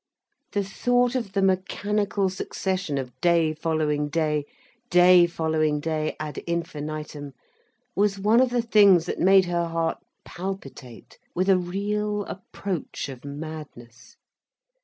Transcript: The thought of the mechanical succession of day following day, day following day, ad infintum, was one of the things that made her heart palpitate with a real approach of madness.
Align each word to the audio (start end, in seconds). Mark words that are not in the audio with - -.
The 0.53 0.63
thought 0.63 1.13
of 1.13 1.33
the 1.33 1.43
mechanical 1.43 2.27
succession 2.27 2.97
of 2.97 3.11
day 3.21 3.53
following 3.53 4.09
day, 4.09 4.45
day 4.89 5.27
following 5.27 5.79
day, 5.79 6.15
ad 6.19 6.39
infintum, 6.47 7.33
was 7.95 8.17
one 8.17 8.41
of 8.41 8.49
the 8.49 8.63
things 8.63 9.05
that 9.05 9.19
made 9.19 9.45
her 9.45 9.67
heart 9.67 9.99
palpitate 10.25 11.19
with 11.35 11.49
a 11.49 11.57
real 11.59 12.23
approach 12.25 13.09
of 13.09 13.23
madness. 13.23 14.15